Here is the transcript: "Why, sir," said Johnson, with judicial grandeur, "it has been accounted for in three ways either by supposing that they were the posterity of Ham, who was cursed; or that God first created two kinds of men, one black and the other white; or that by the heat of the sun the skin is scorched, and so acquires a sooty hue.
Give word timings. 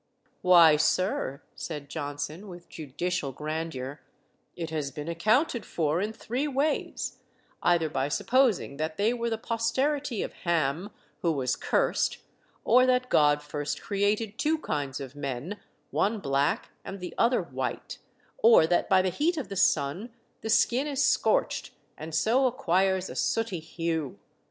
"Why, 0.41 0.77
sir," 0.77 1.43
said 1.53 1.87
Johnson, 1.87 2.47
with 2.47 2.67
judicial 2.67 3.31
grandeur, 3.31 4.01
"it 4.55 4.71
has 4.71 4.89
been 4.89 5.07
accounted 5.07 5.63
for 5.63 6.01
in 6.01 6.11
three 6.11 6.47
ways 6.47 7.19
either 7.61 7.87
by 7.87 8.07
supposing 8.07 8.77
that 8.77 8.97
they 8.97 9.13
were 9.13 9.29
the 9.29 9.37
posterity 9.37 10.23
of 10.23 10.33
Ham, 10.33 10.89
who 11.21 11.31
was 11.31 11.55
cursed; 11.55 12.17
or 12.65 12.87
that 12.87 13.09
God 13.11 13.43
first 13.43 13.79
created 13.79 14.39
two 14.39 14.57
kinds 14.57 14.99
of 14.99 15.15
men, 15.15 15.59
one 15.91 16.19
black 16.19 16.71
and 16.83 16.99
the 16.99 17.13
other 17.19 17.43
white; 17.43 17.99
or 18.39 18.65
that 18.65 18.89
by 18.89 19.03
the 19.03 19.09
heat 19.09 19.37
of 19.37 19.49
the 19.49 19.55
sun 19.55 20.09
the 20.41 20.49
skin 20.49 20.87
is 20.87 21.05
scorched, 21.05 21.69
and 21.95 22.15
so 22.15 22.47
acquires 22.47 23.07
a 23.07 23.15
sooty 23.15 23.59
hue. 23.59 24.17